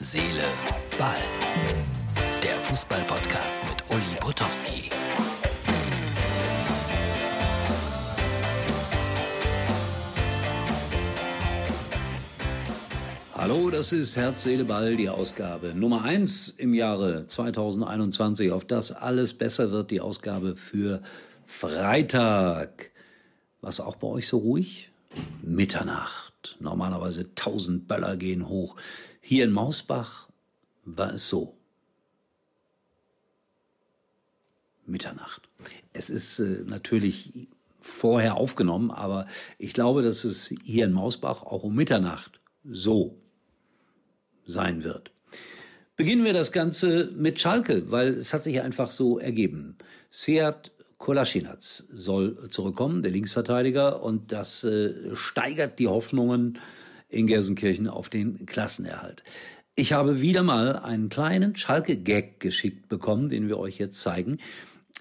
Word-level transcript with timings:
Seele, 0.00 0.44
Ball. 0.96 1.16
Der 2.40 2.56
Fußball-Podcast 2.60 3.58
mit 3.68 3.90
Uli 3.90 4.16
Potowski. 4.20 4.90
Hallo, 13.36 13.70
das 13.70 13.90
ist 13.90 14.14
Herz, 14.14 14.44
Seele, 14.44 14.64
Ball, 14.64 14.94
die 14.94 15.08
Ausgabe 15.08 15.74
Nummer 15.74 16.04
eins 16.04 16.48
im 16.48 16.74
Jahre 16.74 17.26
2021. 17.26 18.52
Auf 18.52 18.64
das 18.64 18.92
alles 18.92 19.34
besser 19.34 19.72
wird, 19.72 19.90
die 19.90 20.00
Ausgabe 20.00 20.54
für 20.54 21.02
Freitag. 21.44 22.92
Was 23.62 23.80
auch 23.80 23.96
bei 23.96 24.06
euch 24.06 24.28
so 24.28 24.38
ruhig? 24.38 24.92
Mitternacht. 25.42 26.27
Normalerweise 26.60 27.34
tausend 27.34 27.88
Böller 27.88 28.16
gehen 28.16 28.48
hoch. 28.48 28.76
Hier 29.20 29.44
in 29.44 29.52
Mausbach 29.52 30.28
war 30.84 31.14
es 31.14 31.28
so. 31.28 31.54
Mitternacht. 34.86 35.48
Es 35.92 36.08
ist 36.08 36.38
äh, 36.38 36.64
natürlich 36.66 37.48
vorher 37.80 38.36
aufgenommen, 38.36 38.90
aber 38.90 39.26
ich 39.58 39.72
glaube, 39.72 40.02
dass 40.02 40.24
es 40.24 40.54
hier 40.64 40.86
in 40.86 40.92
Mausbach 40.92 41.42
auch 41.42 41.62
um 41.62 41.74
Mitternacht 41.74 42.40
so 42.64 43.18
sein 44.46 44.82
wird. 44.84 45.12
Beginnen 45.96 46.24
wir 46.24 46.32
das 46.32 46.52
Ganze 46.52 47.10
mit 47.14 47.40
Schalke, 47.40 47.90
weil 47.90 48.14
es 48.14 48.32
hat 48.32 48.44
sich 48.44 48.60
einfach 48.60 48.90
so 48.90 49.18
ergeben. 49.18 49.76
Seat 50.10 50.70
Kolasinac 50.98 51.62
soll 51.62 52.48
zurückkommen, 52.50 53.02
der 53.02 53.12
Linksverteidiger, 53.12 54.02
und 54.02 54.32
das 54.32 54.64
äh, 54.64 55.14
steigert 55.14 55.78
die 55.78 55.88
Hoffnungen 55.88 56.58
in 57.08 57.26
Gelsenkirchen 57.26 57.88
auf 57.88 58.08
den 58.08 58.44
Klassenerhalt. 58.46 59.22
Ich 59.74 59.92
habe 59.92 60.20
wieder 60.20 60.42
mal 60.42 60.76
einen 60.76 61.08
kleinen 61.08 61.54
Schalke-Gag 61.54 62.40
geschickt 62.40 62.88
bekommen, 62.88 63.28
den 63.28 63.48
wir 63.48 63.58
euch 63.58 63.78
jetzt 63.78 64.00
zeigen. 64.00 64.38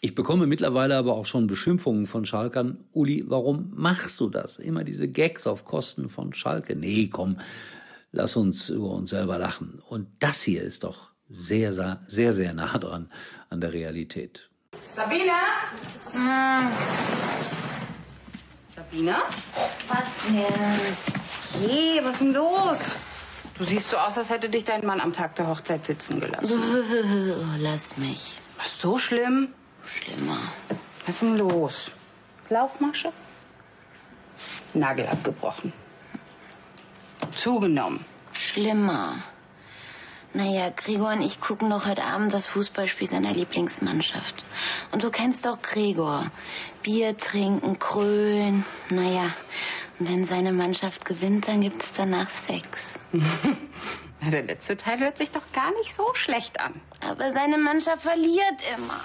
Ich 0.02 0.14
bekomme 0.14 0.46
mittlerweile 0.46 0.96
aber 0.96 1.16
auch 1.16 1.26
schon 1.26 1.48
Beschimpfungen 1.48 2.06
von 2.06 2.26
Schalkern. 2.26 2.86
Uli, 2.92 3.24
warum 3.28 3.74
machst 3.76 4.20
du 4.20 4.30
das? 4.30 4.58
Immer 4.58 4.84
diese 4.84 5.08
Gags 5.08 5.48
auf 5.48 5.66
Kosten 5.66 6.10
von 6.10 6.34
Schalke. 6.34 6.76
Nee, 6.76 7.08
komm, 7.08 7.38
lass 8.12 8.36
uns 8.36 8.70
über 8.70 8.92
uns 8.92 9.10
selber 9.10 9.40
lachen. 9.40 9.82
Und 9.90 10.08
das 10.20 10.44
hier 10.44 10.62
ist 10.62 10.84
doch 10.84 11.14
sehr, 11.28 11.72
sehr, 11.72 12.04
sehr, 12.08 12.32
sehr 12.32 12.54
nah 12.54 12.78
dran 12.78 13.10
an 13.50 13.60
der 13.60 13.74
Realität. 13.74 14.52
Sabine? 14.98 15.32
Hm. 16.12 16.72
Sabine? 18.76 19.16
Was 19.88 20.10
denn? 20.28 20.98
Je, 21.62 22.04
was 22.04 22.14
ist 22.14 22.22
denn 22.22 22.34
los? 22.34 22.80
Du 23.60 23.64
siehst 23.64 23.92
so 23.92 23.98
aus, 23.98 24.18
als 24.18 24.32
hätte 24.32 24.50
dich 24.50 24.64
dein 24.66 24.84
Mann 24.84 25.00
am 25.00 25.14
Tag 25.14 25.36
der 25.36 25.50
Hochzeit 25.50 25.86
sitzen 25.86 26.20
gelassen. 26.20 26.60
Lass 27.60 27.96
mich. 27.98 28.40
Was, 28.58 28.80
so 28.82 28.98
schlimm? 28.98 29.54
Schlimmer. 29.86 30.40
Was 31.06 31.14
ist 31.14 31.22
denn 31.22 31.38
los? 31.38 31.92
Laufmasche? 32.50 33.14
Nagel 34.74 35.06
abgebrochen. 35.06 35.74
Zugenommen. 37.30 38.04
Schlimmer. 38.32 39.14
Naja, 40.34 40.70
Gregor 40.76 41.14
und 41.14 41.22
ich 41.22 41.40
gucken 41.40 41.70
doch 41.70 41.86
heute 41.86 42.04
Abend 42.04 42.34
das 42.34 42.46
Fußballspiel 42.48 43.10
seiner 43.10 43.34
Lieblingsmannschaft. 43.34 44.46
Und 44.92 45.04
du 45.04 45.10
kennst 45.10 45.46
doch 45.46 45.62
Gregor. 45.62 46.30
Bier 46.84 47.18
trinken, 47.18 47.80
krölen. 47.80 48.66
Naja, 48.90 49.34
und 50.00 50.10
wenn 50.10 50.26
seine 50.26 50.52
Mannschaft 50.54 51.06
gewinnt, 51.06 51.48
dann 51.48 51.62
gibt 51.62 51.82
es 51.82 51.92
danach 51.94 52.30
Sex. 52.30 52.68
Na, 54.22 54.30
der 54.30 54.44
letzte 54.44 54.76
Teil 54.78 55.00
hört 55.00 55.18
sich 55.18 55.32
doch 55.32 55.52
gar 55.54 55.72
nicht 55.74 55.96
so 55.96 56.14
schlecht 56.14 56.60
an. 56.60 56.82
Aber 57.08 57.32
seine 57.32 57.58
Mannschaft 57.58 58.04
verliert 58.04 58.62
immer. 58.76 59.02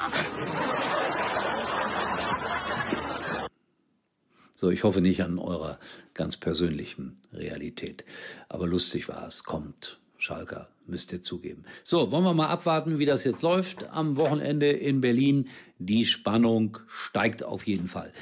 So, 4.55 4.71
ich 4.71 4.85
hoffe 4.85 5.01
nicht 5.01 5.23
an 5.23 5.39
eurer 5.39 5.79
ganz 6.15 6.37
persönlichen 6.37 7.21
Realität. 7.33 8.05
Aber 8.49 8.67
lustig 8.67 9.09
war 9.09 9.27
es. 9.27 9.45
Kommt, 9.45 9.99
Schalker, 10.19 10.69
müsst 10.87 11.13
ihr 11.13 11.23
zugeben. 11.23 11.65
So, 11.85 12.11
wollen 12.11 12.25
wir 12.25 12.35
mal 12.35 12.49
abwarten, 12.49 12.99
wie 12.99 13.07
das 13.07 13.25
jetzt 13.25 13.43
läuft 13.43 13.89
am 13.91 14.17
Wochenende 14.17 14.71
in 14.71 15.01
Berlin. 15.01 15.49
Die 15.79 16.05
Spannung 16.05 16.79
steigt 16.89 17.43
auf 17.43 17.67
jeden 17.67 17.89
Fall. 17.89 18.13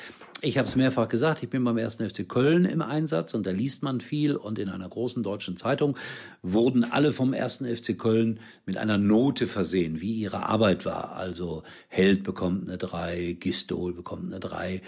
Ich 0.43 0.57
habe 0.57 0.67
es 0.67 0.75
mehrfach 0.75 1.09
gesagt, 1.09 1.43
ich 1.43 1.51
bin 1.51 1.63
beim 1.65 1.77
1. 1.77 1.97
FC 1.97 2.27
Köln 2.27 2.65
im 2.65 2.81
Einsatz 2.81 3.35
und 3.35 3.45
da 3.45 3.51
liest 3.51 3.83
man 3.83 4.01
viel 4.01 4.37
und 4.37 4.59
in 4.59 4.71
einer 4.71 4.89
großen 4.89 5.23
deutschen 5.23 5.59
Zeitung 5.59 5.99
wurden 6.41 6.83
alle 6.83 7.13
vom 7.13 7.35
1. 7.35 7.59
FC 7.59 7.99
Köln 7.99 8.41
mit 8.65 8.79
einer 8.79 8.97
Note 8.97 9.47
versehen, 9.47 10.01
wie 10.01 10.15
ihre 10.15 10.47
Arbeit 10.47 10.87
war. 10.87 11.17
Also 11.17 11.63
Held 11.89 12.23
bekommt 12.23 12.69
eine 12.69 12.79
3, 12.79 13.37
Gistol 13.39 13.93
bekommt 13.93 14.29
eine 14.29 14.41
3 14.41 14.81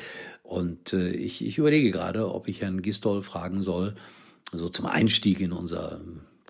und 0.43 0.95
äh, 0.95 1.11
ich, 1.11 1.45
ich 1.45 1.59
überlege 1.59 1.91
gerade, 1.91 2.33
ob 2.33 2.49
ich 2.49 2.63
Herrn 2.63 2.81
Gistol 2.81 3.23
fragen 3.23 3.61
soll, 3.61 3.95
so 4.53 4.71
zum 4.71 4.87
Einstieg 4.87 5.41
in 5.41 5.53
unser 5.53 6.01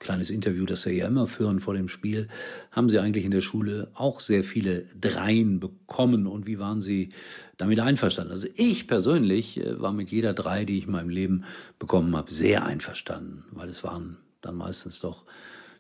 kleines 0.02 0.30
Interview, 0.30 0.66
das 0.66 0.84
wir 0.84 0.92
ja 0.92 1.06
immer 1.06 1.26
führen 1.26 1.60
vor 1.60 1.74
dem 1.74 1.88
Spiel, 1.88 2.28
haben 2.70 2.88
Sie 2.88 2.98
eigentlich 2.98 3.24
in 3.24 3.30
der 3.30 3.40
Schule 3.40 3.90
auch 3.94 4.20
sehr 4.20 4.44
viele 4.44 4.84
Dreien 5.00 5.60
bekommen 5.60 6.26
und 6.26 6.46
wie 6.46 6.58
waren 6.58 6.82
Sie 6.82 7.10
damit 7.56 7.80
einverstanden? 7.80 8.32
Also 8.32 8.48
ich 8.56 8.86
persönlich 8.86 9.58
äh, 9.58 9.80
war 9.80 9.92
mit 9.92 10.10
jeder 10.10 10.34
Drei, 10.34 10.64
die 10.64 10.78
ich 10.78 10.84
in 10.84 10.92
meinem 10.92 11.08
Leben 11.08 11.44
bekommen 11.78 12.16
habe, 12.16 12.32
sehr 12.32 12.66
einverstanden, 12.66 13.44
weil 13.52 13.68
es 13.68 13.84
waren 13.84 14.18
dann 14.42 14.56
meistens 14.56 15.00
doch 15.00 15.24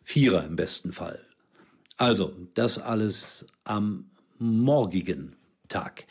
Vierer 0.04 0.44
im 0.46 0.56
besten 0.56 0.92
Fall. 0.92 1.20
Also, 1.96 2.32
das 2.54 2.78
alles 2.78 3.46
am 3.64 4.06
morgigen 4.38 5.36
Tag. 5.68 6.04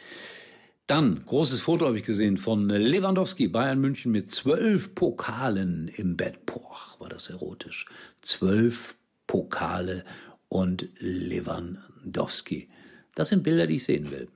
Dann, 0.91 1.23
großes 1.25 1.61
Foto 1.61 1.85
habe 1.85 1.95
ich 1.95 2.03
gesehen 2.03 2.35
von 2.35 2.67
Lewandowski, 2.67 3.47
Bayern 3.47 3.79
München 3.79 4.11
mit 4.11 4.29
zwölf 4.29 4.93
Pokalen 4.93 5.87
im 5.87 6.17
Bett. 6.17 6.45
Boah, 6.45 6.75
war 6.99 7.07
das 7.07 7.29
erotisch. 7.29 7.85
Zwölf 8.21 8.97
Pokale 9.25 10.03
und 10.49 10.89
Lewandowski. 10.99 12.67
Das 13.15 13.29
sind 13.29 13.41
Bilder, 13.41 13.67
die 13.67 13.75
ich 13.75 13.85
sehen 13.85 14.11
will. 14.11 14.27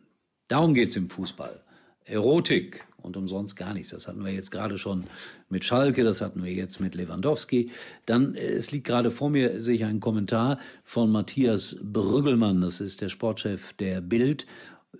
Darum 0.48 0.74
geht's 0.74 0.96
im 0.96 1.10
Fußball. 1.10 1.62
Erotik 2.06 2.86
und 3.02 3.18
umsonst 3.18 3.58
gar 3.58 3.74
nichts. 3.74 3.90
Das 3.90 4.08
hatten 4.08 4.24
wir 4.24 4.32
jetzt 4.32 4.52
gerade 4.52 4.78
schon 4.78 5.04
mit 5.50 5.66
Schalke, 5.66 6.06
das 6.06 6.22
hatten 6.22 6.42
wir 6.42 6.54
jetzt 6.54 6.80
mit 6.80 6.96
Lewandowski. 6.96 7.70
Dann, 8.06 8.34
äh, 8.36 8.52
es 8.52 8.72
liegt 8.72 8.88
gerade 8.88 9.12
vor 9.12 9.30
mir, 9.30 9.60
sehe 9.60 9.76
ich 9.76 9.84
einen 9.84 10.00
Kommentar 10.00 10.60
von 10.86 11.12
Matthias 11.12 11.80
Brüggelmann, 11.84 12.62
das 12.62 12.80
ist 12.80 13.02
der 13.02 13.10
Sportchef 13.10 13.74
der 13.74 14.00
Bild 14.00 14.46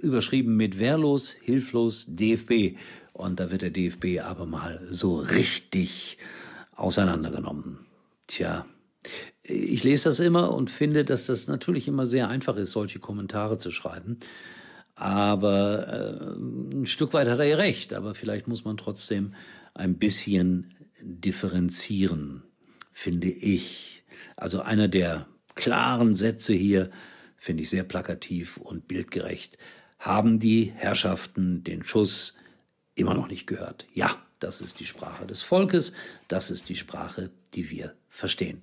überschrieben 0.02 0.56
mit 0.56 0.80
Wehrlos, 0.80 1.32
Hilflos, 1.32 2.06
DFB. 2.10 2.78
Und 3.14 3.40
da 3.40 3.52
wird 3.52 3.62
der 3.62 3.70
DFB 3.72 4.22
aber 4.22 4.46
mal 4.46 4.86
so 4.90 5.16
richtig 5.18 6.18
auseinandergenommen. 6.76 7.86
Tja, 8.28 8.66
ich 9.44 9.84
lese 9.84 10.10
das 10.10 10.20
immer 10.20 10.54
und 10.54 10.72
finde, 10.72 11.06
dass 11.06 11.28
das 11.28 11.48
natürlich 11.48 11.88
immer 11.88 12.06
sehr 12.06 12.28
einfach 12.28 12.58
ist, 12.58 12.72
solche 12.72 13.00
Kommentare 13.00 13.58
zu 13.58 13.72
schreiben. 13.72 14.20
Aber 14.96 15.88
äh, 15.88 16.76
ein 16.76 16.86
Stück 16.86 17.14
weit 17.14 17.28
hat 17.28 17.40
er 17.40 17.46
ja 17.46 17.58
recht, 17.58 17.94
aber 17.94 18.16
vielleicht 18.16 18.48
muss 18.48 18.66
man 18.66 18.78
trotzdem 18.78 19.34
ein 19.74 19.98
bisschen 19.98 20.74
differenzieren, 21.02 22.44
finde 22.92 23.30
ich. 23.30 24.04
Also 24.36 24.62
einer 24.62 24.88
der 24.88 25.28
klaren 25.54 26.16
Sätze 26.16 26.54
hier 26.54 26.90
finde 27.38 27.64
ich 27.64 27.70
sehr 27.70 27.84
plakativ 27.84 28.58
und 28.58 28.88
bildgerecht 28.88 29.58
haben 30.06 30.40
die 30.40 30.72
Herrschaften 30.76 31.64
den 31.64 31.84
Schuss 31.84 32.38
immer 32.94 33.16
noch 33.16 33.28
nicht 33.28 33.48
gehört. 33.48 33.88
Ja, 33.92 34.16
das 34.40 34.62
ist 34.62 34.80
die 34.80 34.86
Sprache 34.86 35.26
des 35.26 35.42
Volkes, 35.42 35.94
das 36.28 36.52
ist 36.52 36.70
die 36.70 36.76
Sprache, 36.76 37.32
die 37.56 37.72
wir 37.72 37.96
verstehen. 38.08 38.62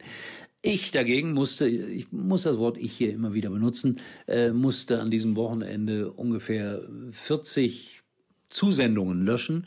Ich 0.63 0.93
dagegen 0.93 1.33
musste, 1.33 1.67
ich 1.67 2.13
muss 2.13 2.43
das 2.43 2.59
Wort 2.59 2.79
ich 2.79 2.93
hier 2.93 3.13
immer 3.13 3.35
wieder 3.35 3.51
benutzen, 3.51 4.01
äh, 4.29 4.51
musste 4.51 5.01
an 5.01 5.11
diesem 5.11 5.35
Wochenende 5.35 6.13
ungefähr 6.13 6.81
40 7.11 8.03
Zusendungen 8.49 9.25
löschen 9.27 9.67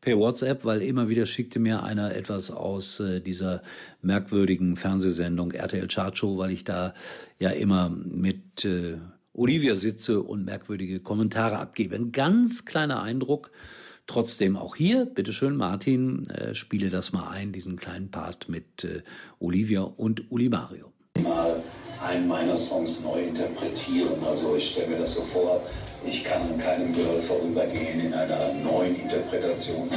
per 0.00 0.18
WhatsApp, 0.18 0.64
weil 0.64 0.82
immer 0.82 1.08
wieder 1.08 1.26
schickte 1.26 1.58
mir 1.58 1.82
einer 1.82 2.14
etwas 2.14 2.52
aus 2.52 3.00
äh, 3.00 3.20
dieser 3.20 3.62
merkwürdigen 4.02 4.76
Fernsehsendung 4.76 5.50
RTL 5.50 5.88
Chart 5.88 6.16
Show, 6.16 6.38
weil 6.38 6.52
ich 6.52 6.62
da 6.62 6.94
ja 7.40 7.50
immer 7.50 7.88
mit 7.90 8.64
äh, 8.64 8.98
Olivia 9.36 9.74
sitze 9.74 10.22
und 10.22 10.44
merkwürdige 10.44 11.00
Kommentare 11.00 11.58
abgebe. 11.58 11.94
Ein 11.94 12.10
ganz 12.10 12.64
kleiner 12.64 13.02
Eindruck. 13.02 13.50
Trotzdem 14.06 14.56
auch 14.56 14.76
hier, 14.76 15.04
bitteschön, 15.04 15.56
Martin, 15.56 16.26
äh, 16.30 16.54
spiele 16.54 16.90
das 16.90 17.12
mal 17.12 17.28
ein, 17.28 17.52
diesen 17.52 17.76
kleinen 17.76 18.10
Part 18.10 18.48
mit 18.48 18.84
äh, 18.84 19.02
Olivia 19.38 19.82
und 19.82 20.30
Uli 20.30 20.48
Mario. 20.48 20.92
Einen 22.06 22.28
meiner 22.28 22.56
Songs 22.56 23.00
neu 23.00 23.20
interpretieren. 23.20 24.24
Also 24.24 24.54
ich 24.54 24.70
stelle 24.70 24.88
mir 24.88 24.98
das 24.98 25.14
so 25.14 25.22
vor, 25.22 25.60
ich 26.04 26.22
kann 26.22 26.42
an 26.42 26.56
keinem 26.56 26.94
Girl 26.94 27.20
vorübergehen 27.20 28.00
in 28.06 28.14
einer 28.14 28.52
neuen 28.52 28.94
Interpretation. 29.00 29.90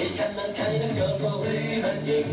Ich 0.00 0.16
kann 0.16 0.30
an 0.38 0.54
keinem 0.54 0.94
Girl 0.94 1.18
vorübergehen. 1.18 2.24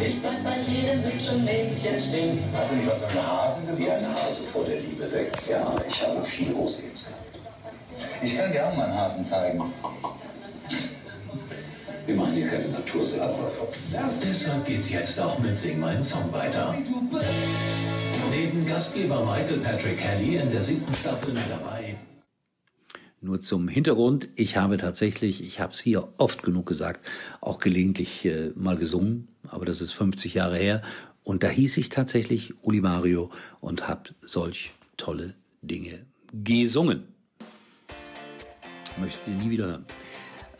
Ich 0.00 0.22
bleib 0.22 0.42
bei 0.42 0.56
jedem 0.66 1.04
hübschen 1.04 1.44
Mädchen 1.44 2.00
stehen. 2.00 2.42
Hast 2.56 2.70
du 2.70 2.76
nicht 2.76 2.88
was 2.88 3.00
für 3.00 3.10
eine 3.10 3.26
Hase 3.26 3.60
gesehen? 3.66 3.86
Wie 3.86 3.90
ein 3.90 4.14
Hase 4.14 4.42
vor 4.44 4.64
der 4.64 4.80
Liebe 4.80 5.12
weg. 5.12 5.32
Ja, 5.46 5.74
ich 5.86 6.06
habe 6.06 6.24
viel 6.24 6.54
große 6.54 6.82
Hits 6.82 7.08
gehabt. 7.08 7.38
Ich 8.22 8.38
kann 8.38 8.50
dir 8.50 8.66
auch 8.66 8.74
mal 8.74 8.84
einen 8.84 8.98
Hasen 8.98 9.28
zeigen. 9.28 9.62
Wir 12.06 12.16
machen 12.16 12.32
hier 12.32 12.48
keine 12.48 12.68
Natursache. 12.68 13.52
Deshalb 13.92 14.64
geht's 14.64 14.90
jetzt 14.90 15.20
auch 15.20 15.38
mit 15.38 15.56
Sing 15.56 15.78
meinen 15.78 16.02
Song 16.02 16.32
weiter. 16.32 16.74
Gastgeber 18.70 19.24
Michael 19.24 19.58
Patrick 19.58 19.98
Kelly 19.98 20.36
in 20.36 20.48
der 20.52 20.62
siebten 20.62 20.94
Staffel 20.94 21.34
mit 21.34 21.42
dabei. 21.50 21.96
Nur 23.20 23.40
zum 23.40 23.66
Hintergrund, 23.66 24.28
ich 24.36 24.56
habe 24.56 24.76
tatsächlich, 24.76 25.42
ich 25.44 25.58
habe 25.58 25.72
es 25.72 25.80
hier 25.80 26.12
oft 26.18 26.44
genug 26.44 26.66
gesagt, 26.66 27.04
auch 27.40 27.58
gelegentlich 27.58 28.24
äh, 28.24 28.52
mal 28.54 28.76
gesungen, 28.76 29.26
aber 29.48 29.64
das 29.64 29.80
ist 29.80 29.92
50 29.94 30.34
Jahre 30.34 30.56
her. 30.56 30.82
Und 31.24 31.42
da 31.42 31.48
hieß 31.48 31.78
ich 31.78 31.88
tatsächlich 31.88 32.54
Uli 32.62 32.80
Mario 32.80 33.32
und 33.60 33.88
habe 33.88 34.10
solch 34.22 34.70
tolle 34.96 35.34
Dinge 35.62 36.06
gesungen. 36.32 37.08
Möchtet 39.00 39.26
ihr 39.26 39.34
nie 39.34 39.50
wieder 39.50 39.66
hören. 39.66 39.86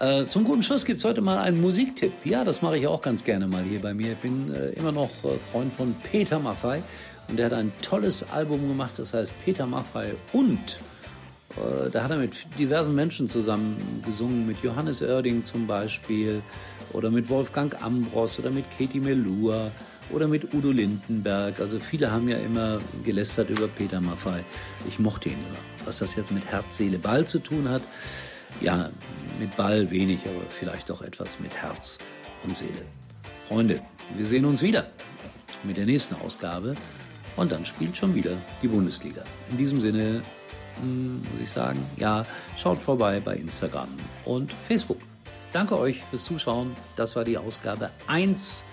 Äh, 0.00 0.26
zum 0.26 0.42
guten 0.42 0.64
Schluss 0.64 0.84
gibt 0.84 0.98
es 0.98 1.04
heute 1.04 1.20
mal 1.20 1.38
einen 1.38 1.60
Musiktipp. 1.60 2.12
Ja, 2.24 2.42
das 2.42 2.60
mache 2.60 2.76
ich 2.76 2.88
auch 2.88 3.02
ganz 3.02 3.22
gerne 3.22 3.46
mal 3.46 3.62
hier 3.62 3.80
bei 3.80 3.94
mir. 3.94 4.12
Ich 4.12 4.18
bin 4.18 4.52
äh, 4.52 4.70
immer 4.70 4.90
noch 4.90 5.10
äh, 5.22 5.38
Freund 5.52 5.72
von 5.76 5.94
Peter 6.10 6.40
Maffei 6.40 6.82
und 7.28 7.38
der 7.38 7.46
hat 7.46 7.52
ein 7.52 7.72
tolles 7.82 8.28
Album 8.30 8.68
gemacht, 8.68 8.92
das 8.96 9.14
heißt 9.14 9.32
Peter 9.44 9.66
Maffei 9.66 10.14
und 10.32 10.80
äh, 11.56 11.90
da 11.90 12.04
hat 12.04 12.10
er 12.10 12.18
mit 12.18 12.46
diversen 12.58 12.94
Menschen 12.94 13.28
zusammen 13.28 14.02
gesungen, 14.06 14.46
mit 14.46 14.62
Johannes 14.62 15.02
Oerding 15.02 15.44
zum 15.44 15.66
Beispiel 15.66 16.42
oder 16.92 17.10
mit 17.10 17.28
Wolfgang 17.28 17.80
Ambros 17.82 18.38
oder 18.38 18.50
mit 18.50 18.64
Katie 18.76 19.00
Melua 19.00 19.70
oder 20.12 20.26
mit 20.26 20.52
Udo 20.54 20.70
Lindenberg. 20.70 21.60
Also 21.60 21.78
viele 21.78 22.10
haben 22.10 22.28
ja 22.28 22.38
immer 22.38 22.80
gelästert 23.04 23.50
über 23.50 23.68
Peter 23.68 24.00
Maffei. 24.00 24.40
Ich 24.88 24.98
mochte 24.98 25.28
ihn 25.28 25.34
immer. 25.34 25.86
Was 25.86 25.98
das 25.98 26.14
jetzt 26.14 26.32
mit 26.32 26.44
Herz, 26.46 26.76
Seele, 26.76 26.98
Ball 26.98 27.26
zu 27.26 27.38
tun 27.38 27.68
hat, 27.68 27.82
ja, 28.60 28.90
mit 29.38 29.56
Ball 29.56 29.90
wenig, 29.90 30.20
aber 30.26 30.44
vielleicht 30.48 30.90
auch 30.90 31.02
etwas 31.02 31.40
mit 31.40 31.56
Herz 31.56 31.98
und 32.44 32.56
Seele. 32.56 32.84
Freunde, 33.48 33.80
wir 34.16 34.26
sehen 34.26 34.44
uns 34.44 34.62
wieder 34.62 34.86
mit 35.64 35.76
der 35.76 35.86
nächsten 35.86 36.14
Ausgabe 36.16 36.76
und 37.36 37.52
dann 37.52 37.64
spielt 37.64 37.96
schon 37.96 38.14
wieder 38.14 38.32
die 38.62 38.68
Bundesliga. 38.68 39.22
In 39.50 39.58
diesem 39.58 39.80
Sinne 39.80 40.22
hm, 40.80 41.22
muss 41.22 41.40
ich 41.40 41.50
sagen, 41.50 41.84
ja, 41.96 42.26
schaut 42.56 42.78
vorbei 42.78 43.20
bei 43.20 43.36
Instagram 43.36 43.88
und 44.24 44.52
Facebook. 44.52 45.00
Danke 45.52 45.78
euch 45.78 46.02
fürs 46.04 46.24
Zuschauen. 46.24 46.76
Das 46.96 47.16
war 47.16 47.24
die 47.24 47.36
Ausgabe 47.36 47.90
1 48.06 48.64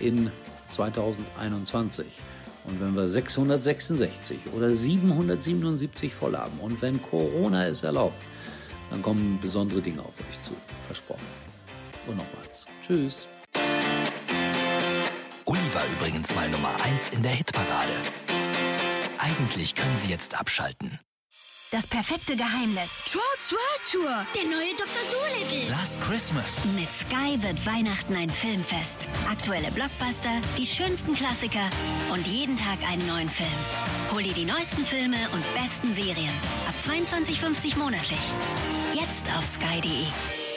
in 0.00 0.30
2021. 0.68 2.06
Und 2.64 2.80
wenn 2.80 2.94
wir 2.94 3.08
666 3.08 4.38
oder 4.54 4.74
777 4.74 6.12
voll 6.12 6.36
haben 6.36 6.58
und 6.60 6.82
wenn 6.82 7.00
Corona 7.02 7.66
es 7.66 7.82
erlaubt, 7.82 8.20
dann 8.90 9.02
kommen 9.02 9.38
besondere 9.40 9.80
Dinge 9.80 10.00
auf 10.00 10.12
euch 10.28 10.40
zu. 10.40 10.52
Versprochen. 10.86 11.26
Und 12.06 12.16
nochmals. 12.18 12.66
Tschüss. 12.86 13.28
War 15.72 15.86
übrigens 15.86 16.34
mal 16.34 16.48
Nummer 16.48 16.74
1 16.82 17.10
in 17.10 17.22
der 17.22 17.30
Hitparade. 17.32 17.92
Eigentlich 19.18 19.76
können 19.76 19.96
Sie 19.96 20.08
jetzt 20.08 20.38
abschalten. 20.38 20.98
Das 21.70 21.86
perfekte 21.86 22.36
Geheimnis. 22.36 22.90
Trolls 23.04 23.52
World 23.52 23.92
Tour. 23.92 24.26
Der 24.34 24.50
neue 24.50 24.74
Dr. 24.74 25.04
Dolittle. 25.12 25.70
Last 25.70 26.00
Christmas. 26.02 26.64
Mit 26.76 26.92
Sky 26.92 27.40
wird 27.40 27.64
Weihnachten 27.64 28.16
ein 28.16 28.30
Filmfest. 28.30 29.08
Aktuelle 29.30 29.70
Blockbuster, 29.70 30.32
die 30.58 30.66
schönsten 30.66 31.14
Klassiker 31.14 31.70
und 32.12 32.26
jeden 32.26 32.56
Tag 32.56 32.78
einen 32.90 33.06
neuen 33.06 33.28
Film. 33.28 33.48
Hol 34.12 34.24
dir 34.24 34.34
die 34.34 34.46
neuesten 34.46 34.82
Filme 34.82 35.18
und 35.32 35.54
besten 35.54 35.92
Serien. 35.92 36.34
Ab 36.66 36.74
22,50 36.82 37.78
monatlich. 37.78 38.18
Jetzt 38.94 39.32
auf 39.36 39.46
sky.de. 39.46 40.49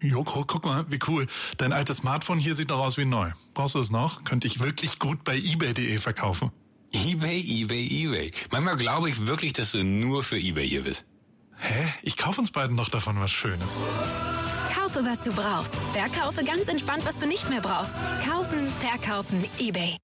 Joko, 0.00 0.44
guck 0.46 0.64
mal, 0.64 0.84
wie 0.88 0.98
cool. 1.08 1.26
Dein 1.56 1.72
altes 1.72 1.98
Smartphone 1.98 2.38
hier 2.38 2.54
sieht 2.54 2.68
noch 2.68 2.78
aus 2.78 2.98
wie 2.98 3.04
neu. 3.04 3.30
Brauchst 3.54 3.74
du 3.74 3.80
es 3.80 3.90
noch? 3.90 4.24
Könnte 4.24 4.46
ich 4.46 4.60
wirklich 4.60 4.98
gut 4.98 5.24
bei 5.24 5.36
eBay.de 5.36 5.98
verkaufen. 5.98 6.50
eBay, 6.92 7.40
eBay, 7.40 7.86
eBay. 8.04 8.32
Manchmal 8.50 8.76
glaube 8.76 9.08
ich 9.08 9.26
wirklich, 9.26 9.52
dass 9.52 9.72
du 9.72 9.82
nur 9.82 10.22
für 10.22 10.38
eBay 10.38 10.68
hier 10.68 10.84
bist. 10.84 11.04
Hä? 11.56 11.88
Ich 12.02 12.16
kaufe 12.16 12.40
uns 12.40 12.52
beiden 12.52 12.76
noch 12.76 12.88
davon 12.88 13.18
was 13.20 13.32
Schönes. 13.32 13.80
Kaufe, 14.72 15.04
was 15.04 15.22
du 15.22 15.32
brauchst. 15.32 15.74
Verkaufe 15.92 16.44
ganz 16.44 16.68
entspannt, 16.68 17.04
was 17.04 17.18
du 17.18 17.26
nicht 17.26 17.50
mehr 17.50 17.60
brauchst. 17.60 17.94
Kaufen, 18.24 18.68
verkaufen, 18.80 19.44
eBay. 19.58 19.96